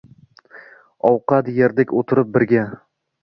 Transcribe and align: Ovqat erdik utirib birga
Ovqat 1.09 1.51
erdik 1.65 1.93
utirib 1.99 2.33
birga 2.39 2.65